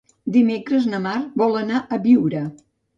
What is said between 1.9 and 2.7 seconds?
a Biure.